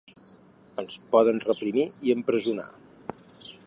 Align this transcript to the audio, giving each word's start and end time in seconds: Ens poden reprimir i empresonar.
Ens 0.83 0.95
poden 1.11 1.43
reprimir 1.45 1.87
i 2.09 2.17
empresonar. 2.21 2.69